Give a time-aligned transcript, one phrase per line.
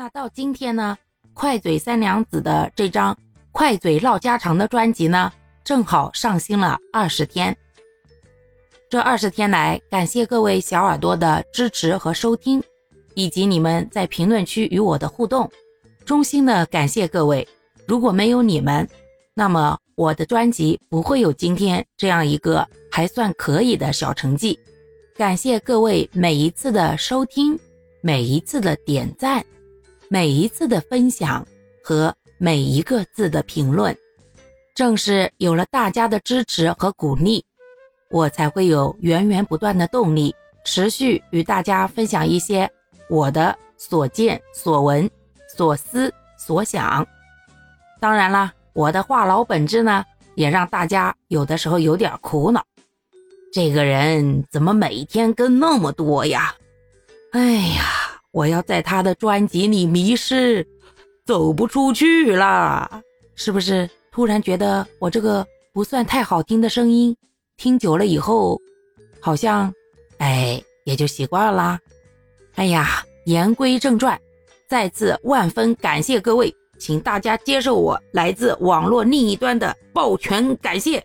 [0.00, 0.96] 那到今天呢，
[1.34, 3.12] 快嘴三娘子的这张
[3.50, 5.32] 《快嘴唠家常》的专辑呢，
[5.64, 7.56] 正好上新了二十天。
[8.88, 12.62] 这二十天来，感谢各位小耳朵的支持和收听，
[13.14, 15.50] 以及你们在评论区与我的互动，
[16.04, 17.46] 衷心的感谢各位。
[17.84, 18.88] 如果没有你们，
[19.34, 24.56] 那么我的专辑不会有今天这样一个还算可以的小成绩。
[25.16, 27.58] 感谢各位每一次的收听，
[28.00, 29.44] 每一次的点赞。
[30.10, 31.46] 每一次的分享
[31.84, 33.94] 和每一个字的评论，
[34.74, 37.44] 正是有了大家的支持和鼓励，
[38.10, 42.70] 我才会有源源不断的动力，持续与大家分享一些
[43.10, 45.08] 我的所见所闻、
[45.54, 47.06] 所思所想。
[48.00, 50.02] 当然啦，我的话痨本质呢，
[50.36, 52.64] 也让大家有的时候有点苦恼。
[53.52, 56.54] 这个人怎么每天跟那么多呀？
[57.32, 57.40] 哎
[57.76, 58.07] 呀！
[58.38, 60.64] 我要在他的专辑里迷失，
[61.26, 63.02] 走不出去了，
[63.34, 63.90] 是不是？
[64.12, 67.16] 突然觉得我这个不算太好听的声音，
[67.56, 68.56] 听久了以后，
[69.20, 69.74] 好像，
[70.18, 71.80] 哎，也就习惯了。
[72.54, 74.16] 哎呀，言归正传，
[74.68, 81.02] 再次万分感谢各位，请大家接受我来自网络另一端的抱拳感谢。